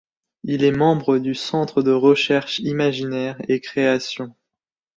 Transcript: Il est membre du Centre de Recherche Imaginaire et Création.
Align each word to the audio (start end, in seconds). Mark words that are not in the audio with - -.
Il 0.45 0.63
est 0.63 0.71
membre 0.71 1.19
du 1.19 1.35
Centre 1.35 1.83
de 1.83 1.91
Recherche 1.91 2.57
Imaginaire 2.57 3.37
et 3.47 3.59
Création. 3.59 4.33